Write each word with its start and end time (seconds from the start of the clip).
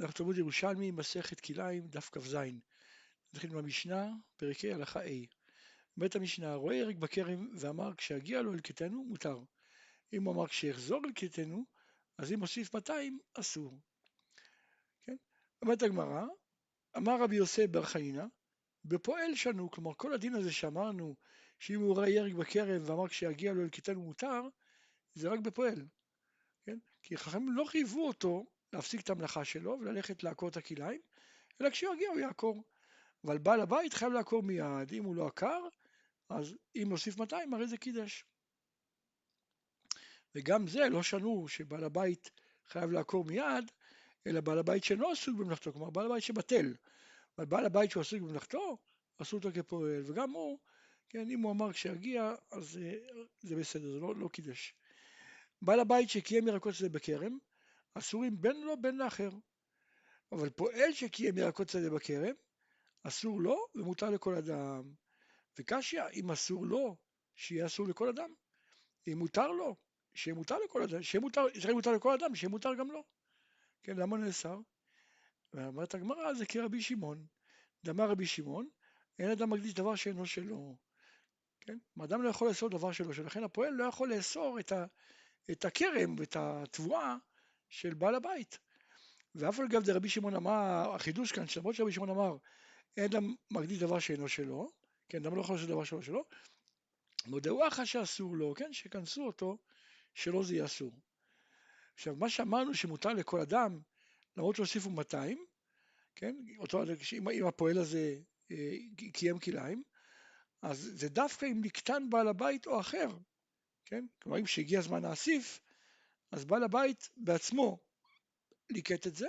אנחנו 0.00 0.14
תלמוד 0.14 0.38
ירושלמי, 0.38 0.90
מסכת 0.90 1.40
כליים, 1.40 1.86
דף 1.86 2.10
כ"ז. 2.12 2.36
נתחיל 3.32 3.50
עם 3.50 3.58
המשנה, 3.58 4.08
פרק 4.36 4.64
ה', 4.64 4.74
הלכה 4.74 5.00
ה'. 5.00 5.26
בית 5.96 6.16
המשנה, 6.16 6.54
רואה 6.54 6.74
ירק 6.74 6.96
בכרם 6.96 7.48
ואמר 7.58 7.94
כשהגיע 7.94 8.42
לו 8.42 8.52
אלקטנו 8.52 9.04
מותר. 9.04 9.38
אם 10.12 10.24
הוא 10.24 10.34
אמר 10.34 10.46
כשיחזור 10.46 11.00
אלקטנו, 11.04 11.64
אז 12.18 12.32
אם 12.32 12.38
מוסיף 12.38 12.74
200 12.74 13.18
אסור. 13.34 13.80
כן? 15.02 15.16
אומרת 15.62 15.82
הגמרא, 15.82 16.22
אמר 16.96 17.22
רבי 17.22 17.36
יוסף 17.36 17.66
בר 17.70 17.84
חנינא, 17.84 18.24
בפועל 18.84 19.34
שנו, 19.34 19.70
כלומר 19.70 19.92
כל 19.96 20.12
הדין 20.12 20.34
הזה 20.34 20.52
שאמרנו 20.52 21.16
שאם 21.58 21.80
הוא 21.80 21.96
ראה 21.96 22.08
ירק 22.08 22.32
בכרם 22.32 22.82
ואמר 22.84 23.08
כשיגיע 23.08 23.52
לו 23.52 23.62
אלקטנו 23.62 24.02
מותר, 24.02 24.42
זה 25.14 25.28
רק 25.28 25.40
בפועל. 25.40 25.86
כן? 26.64 26.78
כי 27.02 27.16
חכמים 27.16 27.52
לא 27.52 27.64
חייבו 27.64 28.06
אותו 28.06 28.46
להפסיק 28.72 29.00
את 29.00 29.10
המלאכה 29.10 29.44
שלו 29.44 29.78
וללכת 29.80 30.22
לעקור 30.22 30.48
את 30.48 30.56
הכליים, 30.56 31.00
אלא 31.60 31.70
כשהוא 31.70 31.94
יגיע 31.94 32.10
הוא 32.10 32.18
יעקור. 32.18 32.64
אבל 33.24 33.38
בעל 33.38 33.60
הבית 33.60 33.94
חייב 33.94 34.12
לעקור 34.12 34.42
מיד, 34.42 34.92
אם 34.92 35.04
הוא 35.04 35.16
לא 35.16 35.26
עקר, 35.26 35.60
אז 36.28 36.54
אם 36.76 36.86
נוסיף 36.88 37.18
200 37.18 37.54
הרי 37.54 37.66
זה 37.66 37.76
קידש. 37.76 38.24
וגם 40.34 40.66
זה 40.66 40.88
לא 40.88 41.02
שנו 41.02 41.48
שבעל 41.48 41.84
הבית 41.84 42.30
חייב 42.68 42.90
לעקור 42.90 43.24
מיד, 43.24 43.70
אלא 44.26 44.40
בעל 44.40 44.58
הבית 44.58 44.84
שאינו 44.84 45.10
עסוק 45.10 45.36
במלאכתו, 45.36 45.72
כלומר 45.72 45.90
בעל 45.90 46.06
הבית 46.06 46.22
שבטל. 46.22 46.74
אבל 47.38 47.46
בעל 47.46 47.66
הבית 47.66 47.90
שהוא 47.90 48.00
עסוק 48.00 48.20
במלאכתו, 48.20 48.78
עשו 49.18 49.36
אותו 49.36 49.48
כפועל, 49.54 50.02
וגם 50.06 50.30
הוא, 50.30 50.58
כן, 51.08 51.30
אם 51.30 51.40
הוא 51.40 51.52
אמר 51.52 51.72
כשיגיע, 51.72 52.34
אז 52.50 52.78
זה 53.40 53.56
בסדר, 53.56 53.92
זה 53.92 54.00
לא, 54.00 54.14
לא 54.16 54.28
קידש. 54.28 54.74
בעל 55.62 55.80
הבית 55.80 56.10
שקיים 56.10 56.48
ירקות 56.48 56.74
שדה 56.74 56.88
בכרם, 56.88 57.38
אסורים 57.98 58.40
בין 58.40 58.60
לו 58.60 58.80
בין 58.80 58.96
לאחר. 58.98 59.30
אבל 60.32 60.50
פועל 60.50 60.92
שקיים 60.92 61.38
ירקות 61.38 61.68
שדה 61.68 61.90
בכרם, 61.90 62.34
אסור 63.02 63.40
לו 63.40 63.66
ומותר 63.74 64.10
לכל 64.10 64.34
אדם. 64.34 64.82
וקשיא, 65.58 66.02
אם 66.12 66.30
אסור 66.30 66.66
לו, 66.66 66.96
שיהיה 67.34 67.66
אסור 67.66 67.88
לכל 67.88 68.08
אדם. 68.08 68.34
אם 69.08 69.18
מותר 69.18 69.48
לו, 69.48 69.76
שיהיה 70.14 70.34
מותר 70.34 70.58
לכל 70.58 70.82
אדם, 70.82 71.02
שיהיה 71.02 71.20
מותר, 71.20 71.46
שיהיה 71.58 71.74
מותר 71.74 71.92
לכל 71.92 72.14
אדם, 72.14 72.34
שיהיה 72.34 72.50
מותר 72.50 72.74
גם 72.74 72.90
לו. 72.90 73.04
כן, 73.82 73.96
למה 73.96 74.16
נאסר? 74.16 74.58
ואומרת 75.52 75.94
הגמרא, 75.94 76.34
זה 76.34 76.46
כרבי 76.46 76.82
שמעון. 76.82 77.26
דאמר 77.84 78.10
רבי 78.10 78.26
שמעון, 78.26 78.68
אין 79.18 79.30
אדם 79.30 79.50
מקדיש 79.50 79.74
דבר 79.74 79.94
שאינו 79.94 80.26
שלו. 80.26 80.76
כן? 81.60 81.78
אדם 82.04 82.22
לא 82.22 82.28
יכול 82.28 82.48
לאסור 82.48 82.68
דבר 82.68 82.92
שלו, 82.92 83.14
שלכן 83.14 83.44
הפועל 83.44 83.72
לא 83.72 83.84
יכול 83.84 84.14
לאסור 84.14 84.60
את, 84.60 84.72
ה, 84.72 84.86
את 85.50 85.64
הכרם 85.64 86.18
ואת 86.18 86.36
התבואה 86.38 87.16
של 87.76 87.94
בעל 87.94 88.14
הבית. 88.14 88.58
ואף 89.34 89.60
על 89.60 89.68
גב 89.68 89.84
דרבי 89.84 90.08
שמעון 90.08 90.34
אמר, 90.34 90.94
החידוש 90.94 91.32
כאן, 91.32 91.46
שלמרות 91.46 91.74
שרבי 91.74 91.92
שמעון 91.92 92.10
אמר, 92.10 92.36
אין 92.96 93.04
אדם 93.04 93.34
מקדיש 93.50 93.78
דבר 93.78 93.98
שאינו 93.98 94.28
שלו, 94.28 94.70
כן, 95.08 95.24
אדם 95.24 95.36
לא 95.36 95.40
יכול 95.40 95.54
לעשות 95.54 95.68
דבר 95.68 95.84
שלו 95.84 96.02
שלו, 96.02 96.24
מודעו 97.26 97.68
אחא 97.68 97.84
שאסור 97.84 98.36
לו, 98.36 98.54
כן, 98.54 98.72
שכנסו 98.72 99.26
אותו, 99.26 99.58
שלא 100.14 100.42
זה 100.42 100.54
יהיה 100.54 100.64
אסור. 100.64 100.92
עכשיו, 101.94 102.16
מה 102.16 102.28
שאמרנו 102.28 102.74
שמותר 102.74 103.12
לכל 103.12 103.40
אדם, 103.40 103.80
למרות 104.36 104.56
שהוסיפו 104.56 104.90
200, 104.90 105.44
כן, 106.14 106.36
אותו, 106.58 106.82
אם, 107.12 107.28
אם 107.28 107.46
הפועל 107.46 107.78
הזה 107.78 108.18
אה, 108.50 108.76
קיים 109.12 109.38
כליים, 109.38 109.82
אז 110.62 110.90
זה 110.94 111.08
דווקא 111.08 111.46
אם 111.46 111.60
נקטן 111.64 112.10
בעל 112.10 112.28
הבית 112.28 112.66
או 112.66 112.80
אחר, 112.80 113.08
כן, 113.84 114.04
כלומר 114.22 114.38
אם 114.38 114.46
שהגיע 114.46 114.78
הזמן 114.78 115.02
להוסיף, 115.02 115.60
אז 116.32 116.44
בעל 116.44 116.64
הבית 116.64 117.08
בעצמו 117.16 117.78
ליקט 118.70 119.06
את 119.06 119.14
זה, 119.14 119.26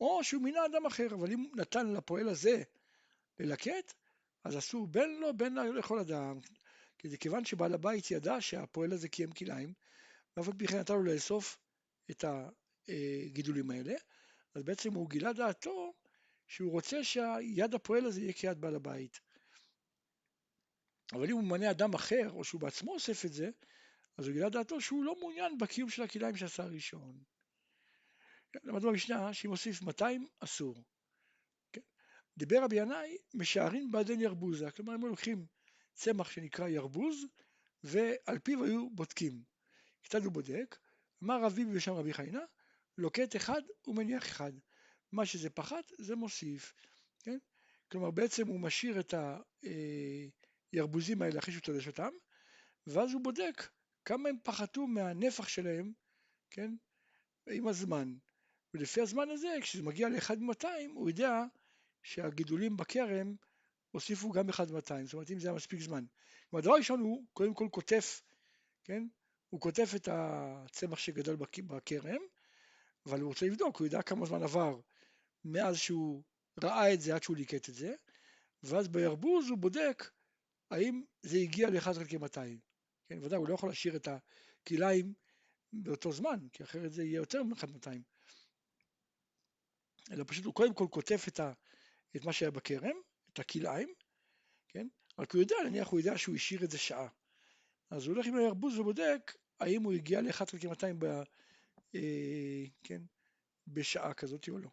או 0.00 0.24
שהוא 0.24 0.42
מינה 0.42 0.66
אדם 0.66 0.86
אחר, 0.86 1.06
אבל 1.14 1.32
אם 1.32 1.46
נתן 1.54 1.92
לפועל 1.92 2.28
הזה 2.28 2.62
ללקט, 3.38 3.94
אז 4.44 4.58
אסור 4.58 4.86
בין 4.86 5.20
לו 5.20 5.36
בין 5.36 5.54
לכל 5.54 5.98
אדם, 5.98 6.40
כי 6.98 7.08
זה 7.08 7.16
כיוון 7.16 7.44
שבעל 7.44 7.74
הבית 7.74 8.10
ידע 8.10 8.40
שהפועל 8.40 8.92
הזה 8.92 9.08
קיים 9.08 9.32
כליים, 9.32 9.72
ואף 10.36 10.48
על 10.48 10.54
פי 10.58 10.66
כן 10.66 10.78
נתן 10.78 10.94
לו 10.94 11.04
לאסוף 11.04 11.58
את 12.10 12.24
הגידולים 12.88 13.70
האלה, 13.70 13.94
אז 14.54 14.62
בעצם 14.62 14.94
הוא 14.94 15.10
גילה 15.10 15.32
דעתו 15.32 15.94
שהוא 16.46 16.72
רוצה 16.72 17.04
שהיד 17.04 17.74
הפועל 17.74 18.06
הזה 18.06 18.20
יהיה 18.20 18.32
כיד 18.32 18.60
בעל 18.60 18.74
הבית. 18.74 19.20
אבל 21.12 21.30
אם 21.30 21.32
הוא 21.32 21.44
ממנה 21.44 21.70
אדם 21.70 21.94
אחר, 21.94 22.30
או 22.30 22.44
שהוא 22.44 22.60
בעצמו 22.60 22.92
אוסף 22.94 23.24
את 23.24 23.32
זה, 23.32 23.50
אז 24.16 24.26
הוא 24.26 24.32
גילה 24.32 24.48
דעתו 24.48 24.80
שהוא 24.80 25.04
לא 25.04 25.16
מעוניין 25.18 25.58
בקיום 25.58 25.90
של 25.90 26.02
הכליים 26.02 26.36
שעשה 26.36 26.62
הראשון. 26.62 27.22
למדנו 28.64 28.90
במשנה 28.90 29.34
שאם 29.34 29.50
מוסיף 29.50 29.82
200 29.82 30.26
אסור. 30.40 30.84
כן? 31.72 31.80
דיבר 32.36 32.62
רבי 32.64 32.76
ינאי, 32.76 33.16
משערים 33.34 33.90
בעדן 33.90 34.20
ירבוזה, 34.20 34.70
כלומר 34.70 34.92
הם 34.92 35.06
לוקחים 35.06 35.46
צמח 35.94 36.30
שנקרא 36.30 36.68
ירבוז, 36.68 37.26
ועל 37.82 38.38
פיו 38.38 38.64
היו 38.64 38.90
בודקים. 38.90 39.42
כיצד 40.02 40.24
הוא 40.24 40.32
בודק? 40.32 40.78
אמר 41.24 41.44
רבי 41.44 41.64
בשם 41.64 41.92
רבי 41.92 42.12
חיינה, 42.12 42.44
לוקט 42.98 43.36
אחד 43.36 43.62
ומניח 43.86 44.26
אחד. 44.26 44.52
מה 45.12 45.26
שזה 45.26 45.50
פחת 45.50 45.92
זה 45.98 46.16
מוסיף. 46.16 46.74
כן? 47.22 47.38
כלומר 47.90 48.10
בעצם 48.10 48.46
הוא 48.46 48.60
משאיר 48.60 49.00
את 49.00 49.14
הירבוזים 50.72 51.22
האלה 51.22 51.38
אחרי 51.38 51.52
שהוא 51.52 51.62
תולש 51.62 51.86
אותם, 51.86 52.10
ואז 52.86 53.12
הוא 53.12 53.24
בודק 53.24 53.68
כמה 54.04 54.28
הם 54.28 54.36
פחתו 54.42 54.86
מהנפח 54.86 55.48
שלהם, 55.48 55.92
כן, 56.50 56.74
עם 57.50 57.68
הזמן. 57.68 58.14
ולפי 58.74 59.00
הזמן 59.00 59.30
הזה, 59.30 59.48
כשזה 59.60 59.82
מגיע 59.82 60.08
ל-1 60.08 60.36
מ-200, 60.38 60.66
הוא 60.94 61.08
יודע 61.08 61.44
שהגידולים 62.02 62.76
בכרם 62.76 63.34
הוסיפו 63.90 64.32
גם 64.32 64.48
1 64.48 64.70
מ-200, 64.70 65.04
זאת 65.04 65.12
אומרת 65.12 65.30
אם 65.30 65.38
זה 65.38 65.48
היה 65.48 65.56
מספיק 65.56 65.80
זמן. 65.80 66.04
כלומר, 66.50 66.62
הדבר 66.62 66.74
הראשון 66.74 67.00
הוא 67.00 67.24
קודם 67.32 67.54
כל 67.54 67.68
קוטף, 67.70 68.22
כן, 68.84 69.06
הוא 69.50 69.60
קוטף 69.60 69.92
את 69.96 70.08
הצמח 70.12 70.98
שגדל 70.98 71.36
בכרם, 71.36 72.20
אבל 73.06 73.20
הוא 73.20 73.28
רוצה 73.28 73.46
לבדוק, 73.46 73.76
הוא 73.76 73.86
יודע 73.86 74.02
כמה 74.02 74.26
זמן 74.26 74.42
עבר 74.42 74.80
מאז 75.44 75.76
שהוא 75.76 76.22
ראה 76.62 76.94
את 76.94 77.00
זה 77.00 77.14
עד 77.14 77.22
שהוא 77.22 77.36
ליקט 77.36 77.68
את 77.68 77.74
זה, 77.74 77.94
ואז 78.62 78.88
בירבוז 78.88 79.48
הוא 79.48 79.58
בודק 79.58 80.10
האם 80.70 81.02
זה 81.22 81.38
הגיע 81.38 81.70
ל-1 81.70 81.80
חלקי 81.80 82.16
200. 82.16 82.73
כן, 83.14 83.24
ודאי, 83.24 83.38
הוא 83.38 83.48
לא 83.48 83.54
יכול 83.54 83.68
להשאיר 83.68 83.96
את 83.96 84.08
הכליים 84.08 85.14
באותו 85.72 86.12
זמן, 86.12 86.48
כי 86.52 86.62
אחרת 86.62 86.92
זה 86.92 87.04
יהיה 87.04 87.16
יותר 87.16 87.42
מ-1.200. 87.42 87.88
אלא 90.10 90.24
פשוט 90.26 90.44
הוא 90.44 90.54
קודם 90.54 90.74
כל 90.74 90.86
כותב 90.90 91.18
את, 91.28 91.40
ה, 91.40 91.52
את 92.16 92.24
מה 92.24 92.32
שהיה 92.32 92.50
בכרם, 92.50 92.96
את 93.32 93.38
הכליים, 93.38 93.88
כן? 94.68 94.88
רק 95.18 95.32
הוא 95.32 95.40
יודע, 95.40 95.56
נניח 95.64 95.88
הוא 95.88 96.00
יודע 96.00 96.18
שהוא 96.18 96.34
השאיר 96.34 96.64
את 96.64 96.70
זה 96.70 96.78
שעה. 96.78 97.08
אז 97.90 98.06
הוא 98.06 98.14
הולך 98.14 98.26
עם 98.26 98.36
הירבוז 98.36 98.78
ובודק 98.78 99.36
האם 99.60 99.82
הוא 99.82 99.92
הגיע 99.92 100.20
ל-1 100.20 100.32
חלקי 100.32 100.66
200 100.66 100.98
ב, 100.98 101.04
אה, 101.94 102.64
כן, 102.82 103.02
בשעה 103.66 104.14
כזאת 104.14 104.48
או 104.48 104.58
לא. 104.58 104.70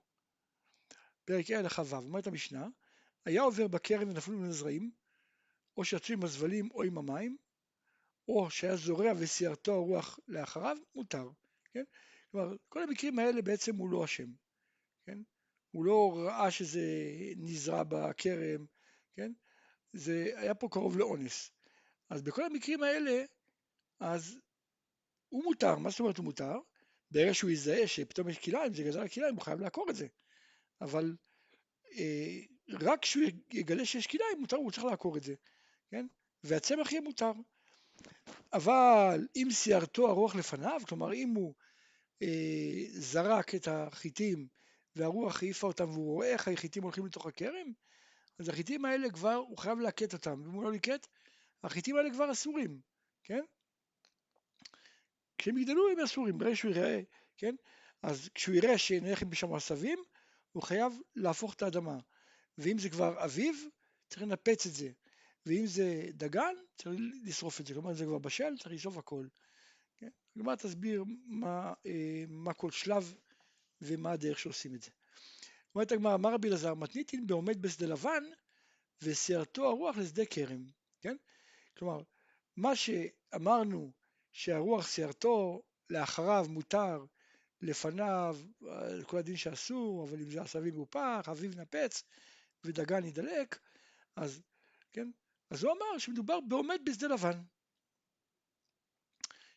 פרק 1.26 1.52
ה' 1.52 1.60
הלכה 1.60 1.82
ו', 1.82 1.96
אומרת 1.96 2.28
המשנה, 2.28 2.68
היה 3.26 3.42
עובר 3.42 3.68
בכרם 3.68 4.10
ונפלו 4.10 4.38
מן 4.38 4.50
הזרעים, 4.50 4.92
או 5.78 5.86
שיצאו 5.86 6.14
עם 6.14 6.24
הזבלים 6.24 6.72
או 6.72 6.84
עם 6.84 6.98
המים, 6.98 7.38
או 8.28 8.50
שהיה 8.50 8.76
זורע 8.76 9.12
וסיירתו 9.18 9.74
הרוח 9.74 10.20
לאחריו, 10.28 10.78
מותר, 10.96 11.30
כן? 11.74 11.84
כלומר, 12.32 12.56
כל 12.70 12.84
המקרים 12.84 13.20
האלה 13.20 13.42
בעצם 13.42 13.76
הוא 13.76 13.90
לא 13.90 14.06
אשם, 14.06 14.28
כן? 15.06 15.18
הוא 15.72 15.86
לא 15.86 16.14
ראה 16.18 16.52
שזה 16.52 16.82
נזרע 17.38 17.84
בכרם, 17.84 18.66
כן? 19.16 19.32
זה 19.94 20.32
היה 20.36 20.56
פה 20.56 20.68
קרוב 20.72 20.98
לאונס. 20.98 21.52
אז 22.10 22.22
בכל 22.22 22.44
המקרים 22.44 22.84
האלה, 22.84 23.24
אז 24.00 24.40
הוא 25.30 25.44
מותר, 25.44 25.76
מה 25.76 25.90
זאת 25.90 26.00
אומרת 26.00 26.18
הוא 26.18 26.26
מותר? 26.26 26.60
ברגע 27.12 27.34
שהוא 27.34 27.52
יזהה 27.52 27.88
שפתאום 27.88 28.30
יש 28.30 28.40
כליים, 28.40 28.74
זה 28.74 28.84
גזל 28.84 29.00
על 29.00 29.08
כליים, 29.08 29.36
הוא 29.36 29.44
חייב 29.44 29.60
לעקור 29.60 29.90
את 29.90 29.96
זה. 29.96 30.08
אבל 30.82 31.16
אה, 31.92 32.40
רק 32.80 33.02
כשהוא 33.02 33.24
יגלה 33.54 33.86
שיש 33.86 34.08
כליים, 34.08 34.40
מותר, 34.40 34.58
הוא 34.58 34.72
צריך 34.72 34.84
לעקור 34.84 35.18
את 35.18 35.24
זה, 35.24 35.34
כן? 35.92 36.08
והצמח 36.44 36.92
יהיה 36.92 37.02
מותר. 37.02 37.32
אבל 38.54 39.28
אם 39.36 39.48
סיירתו 39.52 40.08
הרוח 40.08 40.36
לפניו, 40.36 40.82
כלומר 40.88 41.14
אם 41.14 41.30
הוא 41.30 41.54
אה, 42.22 42.86
זרק 42.90 43.56
את 43.56 43.68
החיטים 43.68 44.48
והרוח 44.96 45.44
העיפה 45.44 45.68
אותם 45.68 45.90
והוא 45.90 46.14
רואה 46.14 46.28
איך 46.28 46.48
החיטים 46.48 46.84
הולכים 46.84 47.06
לתוך 47.06 47.26
הכרם, 47.26 47.74
אז 48.40 48.50
החיטים 48.50 48.86
האלה 48.86 49.10
כבר, 49.10 49.34
הוא 49.34 49.58
חייב 49.58 49.80
להקט 49.80 50.14
אותם, 50.14 50.42
ואם 50.44 50.52
הוא 50.52 50.64
לא 50.64 50.72
ליקט, 50.72 51.08
החיטים 51.64 51.96
האלה 51.96 52.12
כבר 52.14 52.32
אסורים, 52.32 52.80
כן? 53.24 53.42
כשהם 55.38 55.58
יגדלו 55.58 55.90
הם 55.90 56.00
אסורים, 56.00 56.38
ברגע 56.38 56.56
שהוא 56.56 56.72
יראה, 56.72 57.02
כן? 57.38 57.56
אז 58.04 58.30
כשהוא 58.36 58.56
יראה 58.56 58.78
שנלך 58.78 59.24
בשם 59.24 59.54
עשבים, 59.54 60.00
הוא 60.52 60.64
חייב 60.64 60.94
להפוך 61.16 61.54
את 61.54 61.62
האדמה. 61.62 61.98
ואם 62.58 62.78
זה 62.78 62.90
כבר 62.90 63.26
אביב, 63.26 63.66
צריך 64.10 64.22
לנפץ 64.22 64.66
את 64.66 64.74
זה. 64.74 64.90
ואם 65.46 65.66
זה 65.66 66.06
דגן, 66.14 66.56
צריך 66.78 67.00
לשרוף 67.24 67.62
את 67.62 67.68
זה, 67.68 67.74
כלומר 67.74 67.94
זה 67.94 68.06
כבר 68.06 68.18
בשל, 68.18 68.58
צריך 68.58 68.76
לשרוף 68.76 68.98
הכל. 68.98 69.28
כן? 69.98 70.10
הגמרא 70.36 70.56
תסביר 70.56 71.04
מה, 71.26 71.74
אה, 71.86 72.24
מה 72.28 72.54
כל 72.54 72.72
שלב 72.72 73.16
ומה 73.82 74.12
הדרך 74.12 74.40
שעושים 74.40 74.76
את 74.76 74.82
זה. 74.82 74.92
אומרת 75.76 75.92
הגמרא, 75.92 76.16
אמר 76.16 76.34
רבי 76.34 76.48
אלעזר, 76.48 76.74
מתניתין 76.74 77.28
בעומד 77.28 77.62
בשדה 77.62 77.88
לבן 77.88 78.24
וסיירתו 79.02 79.70
הרוח 79.70 79.98
לשדה 79.98 80.26
כרם, 80.26 80.66
כן? 81.02 81.16
כלומר, 81.78 82.02
מה 82.58 82.76
שאמרנו 82.76 83.92
שהרוח 84.32 84.88
סיירתו 84.88 85.62
לאחריו 85.90 86.46
מותר, 86.50 87.06
לפניו 87.62 88.38
כל 89.06 89.18
הדין 89.18 89.38
שאסור, 89.38 90.04
אבל 90.04 90.20
אם 90.22 90.32
זה 90.32 90.42
עשבים 90.42 90.76
מופח, 90.76 91.26
אביב 91.32 91.60
נפץ 91.60 92.04
ודגן 92.64 93.06
ידלק, 93.06 93.60
אז, 94.16 94.42
כן? 94.94 95.12
אז 95.52 95.64
הוא 95.64 95.72
אמר 95.72 95.98
שמדובר 95.98 96.40
בעומד 96.40 96.82
בשדה 96.86 97.08
לבן. 97.08 97.42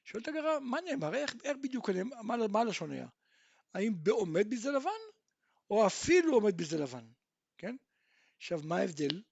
שואלת 0.05 0.29
הגרה, 0.29 0.61
מה 0.61 0.81
נאמר? 0.81 1.15
איך, 1.15 1.35
איך 1.45 1.57
בדיוק, 1.63 1.91
מה, 1.91 2.37
מה 2.49 2.61
הלשון 2.61 2.91
היה? 2.91 3.07
האם 3.75 3.93
בעומד 4.03 4.51
בשדה 4.51 4.71
לבן, 4.71 4.91
או 5.71 5.87
אפילו 5.87 6.35
עומד 6.35 6.57
בשדה 6.57 6.83
לבן, 6.83 7.07
כן? 7.59 7.77
עכשיו, 8.37 8.61
מה 8.65 8.77
ההבדל? 8.77 9.23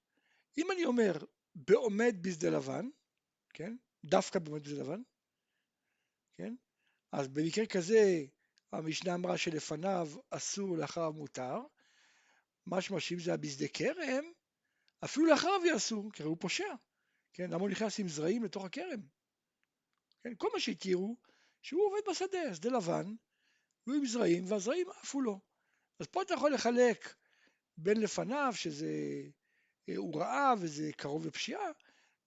אם 0.59 0.71
אני 0.71 0.85
אומר 0.85 1.13
בעומד 1.55 2.17
בשדה 2.21 2.51
לבן, 2.51 2.89
כן? 3.55 3.77
דווקא 4.05 4.39
בעומד 4.39 4.63
בשדה 4.63 4.81
לבן, 4.81 5.03
כן? 6.35 6.55
אז 7.13 7.29
במקרה 7.29 7.67
כזה 7.67 8.25
המשנה 8.73 9.15
אמרה 9.15 9.39
שלפניו 9.39 10.09
אסור, 10.31 10.77
לאחריו 10.77 11.13
מותר. 11.13 11.61
משמע 12.67 13.01
שאם 13.01 13.19
זה 13.19 13.31
היה 13.31 13.37
בשדה 13.37 13.69
כרם, 13.69 14.25
אפילו 15.05 15.27
לאחריו 15.27 15.77
אסור, 15.77 16.13
כי 16.13 16.23
הרי 16.23 16.31
הוא 16.31 16.37
פושע. 16.41 16.75
כן, 17.33 17.51
למה 17.51 17.61
הוא 17.61 17.71
נכנס 17.71 17.99
עם 17.99 18.09
זרעים 18.09 18.45
לתוך 18.45 18.65
הכרם? 18.65 19.01
כן, 20.23 20.35
כל 20.35 20.49
מה 20.55 20.61
שהתירו, 20.61 21.17
שהוא 21.63 21.87
עובד 21.87 22.01
בשדה, 22.11 22.55
שדה 22.55 22.71
לבן, 22.71 23.15
והוא 23.87 23.97
עם 23.97 24.07
זרעים, 24.07 24.45
והזרעים 24.47 24.87
עפו 24.91 25.21
לו. 25.21 25.41
אז 26.01 26.07
פה 26.07 26.23
אתה 26.23 26.35
יכול 26.35 26.55
לחלק 26.55 27.15
בין 27.77 28.01
לפניו, 28.01 28.53
שזה 28.55 28.91
אה, 29.89 29.97
הוא 29.97 30.21
רעה 30.21 30.55
וזה 30.61 30.91
קרוב 30.97 31.27
לפשיעה, 31.27 31.71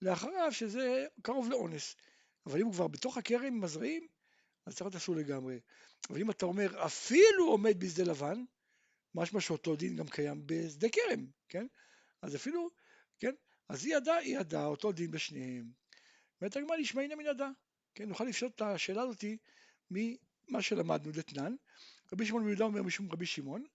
לאחריו 0.02 0.52
שזה 0.52 1.06
קרוב 1.22 1.50
לאונס. 1.50 1.96
אבל 2.46 2.60
אם 2.60 2.66
הוא 2.66 2.74
כבר 2.74 2.88
בתוך 2.88 3.18
הכרם 3.18 3.44
עם 3.44 3.64
הזרעים, 3.64 4.08
אז 4.66 4.74
צריך 4.74 4.82
להיות 4.82 4.96
אסור 4.96 5.16
לגמרי. 5.16 5.60
אבל 6.10 6.22
אם 6.22 6.32
אתה 6.32 6.46
אומר 6.46 6.86
אפילו 6.86 7.48
עומד 7.48 7.80
בשדה 7.80 8.04
לבן, 8.04 8.44
משמע 9.16 9.42
שאותו 9.42 9.76
דין 9.76 9.96
גם 9.96 10.08
קיים 10.08 10.44
בשדה 10.46 10.88
כרם, 10.90 11.26
כן? 11.50 11.68
אז 12.26 12.36
אפילו, 12.36 12.70
כן? 13.20 13.32
אז 13.70 13.86
היא 13.86 13.96
ידעה, 13.96 14.18
היא 14.18 14.40
ידעה, 14.40 14.66
אותו 14.66 14.92
דין 14.92 15.12
בשניהם. 15.12 15.72
אומרת 16.42 16.56
הגמרא 16.56 16.78
נשמעינא 16.78 17.16
מן 17.16 17.26
ידע, 17.26 17.50
כן? 17.96 18.10
נוכל 18.10 18.24
לפשוט 18.24 18.56
את 18.56 18.62
השאלה 18.62 19.02
הזאתי 19.02 19.38
ממה 19.92 20.62
שלמדנו 20.62 21.12
דתנן. 21.12 21.56
רבי 22.14 22.26
שמעון 22.26 22.44
בן 22.44 22.50
יהודה 22.50 22.66
אומר 22.66 22.84
משום 22.84 23.12
רבי 23.12 23.26
שמעון, 23.26 23.66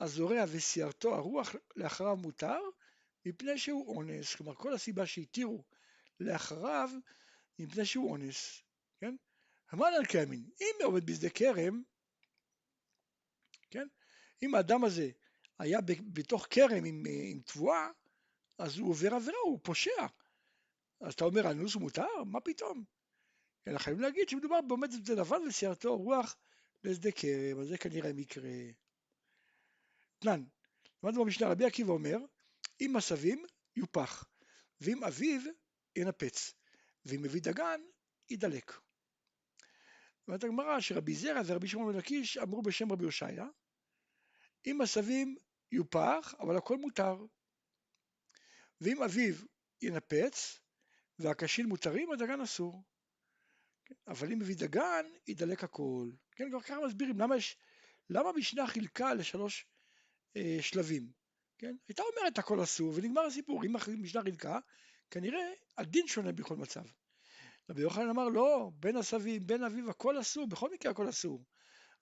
הזורע 0.00 0.44
וסיירתו 0.48 1.14
הרוח 1.14 1.54
לאחריו 1.76 2.16
מותר, 2.16 2.60
מפני 3.26 3.58
שהוא 3.58 3.96
אונס. 3.96 4.34
כלומר, 4.34 4.54
כל 4.54 4.74
הסיבה 4.74 5.06
שהתירו 5.06 5.64
לאחריו, 6.20 6.90
מפני 7.58 7.84
שהוא 7.84 8.10
אונס, 8.10 8.62
כן? 9.00 9.16
המען 9.70 9.94
על 9.94 10.04
קיימין, 10.04 10.50
אם 10.60 10.84
עובד 10.84 11.06
בשדה 11.06 11.30
כרם, 11.30 11.82
כן? 13.70 13.86
אם 14.42 14.54
האדם 14.54 14.84
הזה 14.84 15.10
היה 15.58 15.78
בתוך 16.12 16.46
כרם 16.50 16.84
עם, 16.84 17.04
עם 17.30 17.40
תבואה, 17.46 17.88
אז 18.58 18.78
הוא 18.78 18.90
עובר 18.90 19.14
עבירה, 19.14 19.38
הוא 19.44 19.60
פושע. 19.62 20.06
אז 21.00 21.12
אתה 21.14 21.24
אומר, 21.24 21.50
אנוס 21.50 21.76
מותר? 21.76 22.24
מה 22.26 22.40
פתאום? 22.40 22.84
אלא 23.68 23.78
חייבים 23.78 24.02
להגיד 24.02 24.28
שמדובר 24.28 24.60
בעומד 24.60 24.90
בשדה 24.90 25.14
לבן 25.14 25.42
וסיירתו 25.48 25.96
רוח 25.96 26.36
לשדה 26.84 27.10
כרם, 27.12 27.60
אז 27.60 27.68
זה 27.68 27.78
כנראה 27.78 28.12
מקרה. 28.12 28.50
תנן, 30.18 30.44
למדנו 31.02 31.24
במשנה, 31.24 31.48
רבי 31.48 31.64
עקיבא 31.64 31.92
אומר, 31.92 32.16
אם 32.80 32.96
עשבים 32.96 33.44
יופח, 33.76 34.24
ואם 34.80 35.04
אביב 35.04 35.44
ינפץ, 35.96 36.54
ואם 37.04 37.22
מביא 37.22 37.40
דגן 37.42 37.80
ידלק. 38.30 38.72
אומרת 40.28 40.44
הגמרא 40.44 40.80
שרבי 40.80 41.14
זרע 41.14 41.40
ורבי 41.46 41.68
שמעון 41.68 41.92
בן 41.92 42.00
אמרו 42.42 42.62
בשם 42.62 42.92
רבי 42.92 43.04
הושעיה, 43.04 43.46
אם 44.66 44.80
עשבים 44.80 45.36
יופח, 45.72 46.34
אבל 46.40 46.56
הכל 46.56 46.78
מותר. 46.78 47.16
ואם 48.80 49.02
אביו 49.02 49.34
ינפץ 49.82 50.60
והקשים 51.18 51.66
מותרים, 51.66 52.12
הדגן 52.12 52.40
אסור. 52.40 52.82
כן? 53.84 53.94
אבל 54.06 54.32
אם 54.32 54.38
מביא 54.38 54.56
דגן, 54.56 55.06
ידלק 55.26 55.64
הכל. 55.64 56.10
כן, 56.30 56.50
כבר 56.50 56.60
ככה 56.60 56.86
מסבירים 56.86 57.18
למה 57.18 57.36
יש, 57.36 57.56
למה 58.10 58.28
המשנה 58.28 58.66
חילקה 58.66 59.14
לשלוש 59.14 59.66
אה, 60.36 60.58
שלבים. 60.60 61.12
כן? 61.58 61.76
הייתה 61.88 62.02
אומרת 62.02 62.38
הכל 62.38 62.62
אסור 62.62 62.92
ונגמר 62.94 63.22
הסיפור. 63.22 63.64
אם 63.64 63.76
המשנה 63.76 64.22
חילקה, 64.22 64.58
כנראה 65.10 65.52
הדין 65.78 66.06
שונה 66.08 66.32
בכל 66.32 66.56
מצב. 66.56 66.84
רבי 67.70 67.82
יוחנן 67.82 68.08
אמר 68.08 68.28
לא, 68.28 68.70
בין 68.74 68.96
עשבים, 68.96 69.46
בין 69.46 69.64
אביו, 69.64 69.90
הכל 69.90 70.20
אסור, 70.20 70.46
בכל 70.46 70.70
מקרה 70.72 70.92
הכל 70.92 71.08
אסור. 71.08 71.44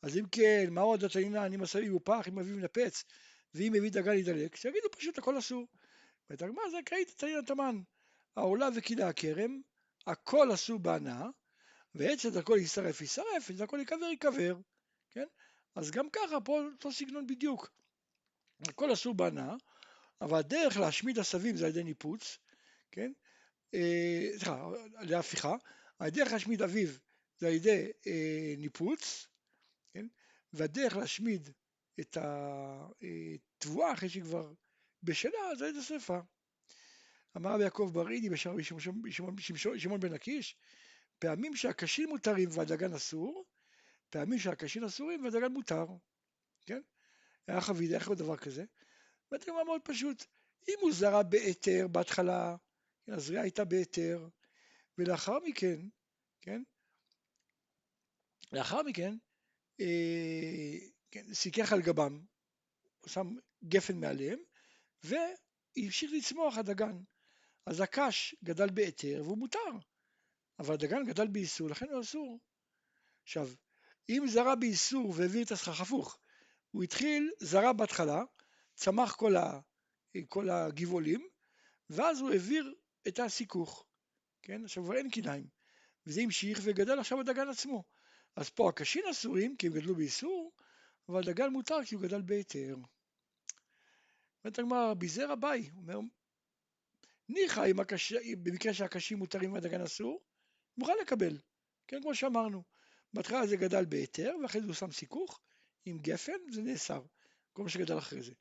אז 0.03 0.17
אם 0.17 0.25
כן, 0.33 0.67
מה 0.71 0.81
עוד 0.81 1.05
התנינן, 1.05 1.53
אם 1.53 1.63
עשבים 1.63 1.93
הוא 1.93 2.01
פח, 2.05 2.29
אם 2.29 2.39
אביו 2.39 2.57
נפץ, 2.57 3.05
ואם 3.55 3.73
מביא 3.73 3.91
דגן 3.91 4.13
ידלק, 4.13 4.57
שיגידו 4.57 4.91
פשוט 4.91 5.19
הכל 5.19 5.39
אסור. 5.39 5.67
ואת 6.31 6.43
הגמרא 6.43 6.71
זה 6.71 6.77
קראית 6.85 7.15
תנינן 7.17 7.45
תמן, 7.45 7.81
העולה 8.37 8.69
וקילה 8.77 9.09
הכרם, 9.09 9.61
הכל 10.07 10.55
אסור 10.55 10.79
בהנאה, 10.79 11.27
ועצת 11.95 12.37
הכל 12.37 12.57
יישרף 12.61 13.01
יישרף, 13.01 13.51
ועצת 13.51 13.61
הכל 13.61 13.79
ייקבר 13.79 14.07
ייקבר, 14.07 14.57
כן? 15.11 15.27
אז 15.75 15.91
גם 15.91 16.11
ככה 16.11 16.41
פה 16.41 16.63
אותו 16.73 16.93
סגנון 16.93 17.27
בדיוק. 17.27 17.71
הכל 18.69 18.93
אסור 18.93 19.15
בהנאה, 19.15 19.55
אבל 20.21 20.39
הדרך 20.39 20.77
להשמיד 20.77 21.19
עשבים 21.19 21.57
זה 21.57 21.65
על 21.65 21.71
ידי 21.71 21.85
ניפוץ, 21.85 22.39
כן? 22.93 23.13
אה, 23.75 24.29
סליחה, 24.33 24.71
על 24.97 25.05
ידי 25.05 25.15
הפיכה, 25.15 25.57
הדרך 26.01 26.33
להשמיד 26.33 26.63
אביב 26.63 26.99
זה 27.39 27.47
על 27.47 27.53
ידי 27.53 27.91
אה, 28.07 28.55
ניפוץ? 28.59 29.27
והדרך 30.53 30.97
להשמיד 30.97 31.51
את 32.01 32.17
התבואה 32.21 33.93
אחרי 33.93 34.09
שהיא 34.09 34.23
כבר 34.23 34.53
בשלה 35.03 35.57
זה 35.59 35.67
ידי 35.67 35.83
שרפה. 35.83 36.19
אמר 37.37 37.61
יעקב 37.61 37.91
ברידי 37.93 38.31
בשם 38.31 38.57
שמעון 39.79 40.01
בן 40.01 40.13
לקיש, 40.13 40.57
פעמים 41.19 41.57
שהקשים 41.57 42.09
מותרים 42.09 42.49
והדגן 42.53 42.95
אסור, 42.95 43.45
פעמים 44.11 44.39
שהקשים 44.39 44.85
אסורים 44.85 45.25
והדגן 45.25 45.53
מותר, 45.53 45.87
כן? 46.67 46.81
היה 47.47 47.61
חבידה, 47.61 47.97
איך 47.97 48.09
עוד 48.09 48.19
דבר 48.19 48.37
כזה? 48.37 48.65
ואתם 49.33 49.51
אומרים 49.51 49.67
מאוד 49.67 49.81
פשוט, 49.85 50.25
אם 50.69 50.75
הוא 50.81 50.93
זרע 50.93 51.23
בהיתר 51.23 51.89
בהתחלה, 51.89 52.57
הזריעה 53.09 53.43
הייתה 53.43 53.65
בהיתר, 53.65 54.29
ולאחר 54.99 55.39
מכן, 55.45 55.81
כן, 56.41 56.63
לאחר 58.53 58.83
מכן, 58.83 59.17
סיכך 61.33 61.73
על 61.73 61.81
גבם, 61.83 62.21
הוא 63.01 63.11
שם 63.11 63.35
גפן 63.65 63.97
מעליהם, 63.97 64.39
והמשיך 65.03 66.11
לצמוח 66.13 66.59
הדגן. 66.59 66.97
אז 67.67 67.81
הקש 67.81 68.35
גדל 68.45 68.71
בהיתר 68.71 69.23
והוא 69.25 69.39
מותר, 69.39 69.71
אבל 70.59 70.75
הדגן 70.75 71.05
גדל 71.07 71.27
באיסור, 71.27 71.71
לכן 71.71 71.87
הוא 71.93 72.01
אסור. 72.01 72.41
עכשיו, 73.23 73.49
אם 74.09 74.25
זרע 74.29 74.55
באיסור 74.55 75.15
והעביר 75.17 75.43
את 75.43 75.53
הסכך 75.53 75.81
הפוך, 75.81 76.19
הוא 76.71 76.83
התחיל, 76.83 77.31
זרע 77.41 77.73
בהתחלה, 77.73 78.23
צמח 78.75 79.15
כל, 79.15 79.37
ה, 79.37 79.61
כל 80.29 80.51
הגבעולים, 80.51 81.29
ואז 81.91 82.21
הוא 82.21 82.31
העביר 82.31 82.75
את 83.09 83.19
הסיכוך, 83.19 83.87
כן? 84.43 84.65
עכשיו 84.65 84.85
כבר 84.85 84.97
אין 84.97 85.11
קיניים, 85.11 85.47
וזה 86.07 86.21
המשיך 86.21 86.61
וגדל 86.63 86.99
עכשיו 86.99 87.21
הדגן 87.21 87.49
עצמו. 87.49 87.85
אז 88.37 88.51
פה 88.51 88.69
הקשים 88.69 89.05
אסורים 89.11 89.57
כי 89.57 89.67
הם 89.67 89.73
גדלו 89.73 89.95
באיסור, 89.95 90.53
אבל 91.09 91.21
הדגן 91.21 91.49
מותר 91.49 91.85
כי 91.85 91.95
הוא 91.95 92.03
גדל 92.03 92.23
בהיתר. 92.23 92.77
אומרת 94.45 94.59
הגמרא, 94.59 94.95
ביזר 94.95 95.33
אביי, 95.33 95.71
אומר, 95.77 95.99
ניחא 97.29 97.67
אם. 97.67 97.77
במקרה 98.43 98.75
שהקשים 98.75 99.19
מותרים 99.19 99.53
והדגן 99.53 99.81
אסור, 99.81 100.25
מוכן 100.79 100.93
לקבל, 101.03 101.39
כן, 101.89 102.03
כמו 102.03 102.15
שאמרנו. 102.15 102.63
בהתחלה 103.13 103.47
זה 103.47 103.57
גדל 103.57 103.85
בהיתר, 103.85 104.35
ואחרי 104.43 104.61
זה 104.61 104.67
הוא 104.67 104.75
שם 104.75 104.93
סיכוך 104.93 105.41
עם 105.85 105.99
גפן, 105.99 106.53
זה 106.53 106.63
נאסר, 106.63 107.03
כל 107.53 107.63
מה 107.63 107.69
שגדל 107.69 107.99
אחרי 107.99 108.23
זה. 108.23 108.33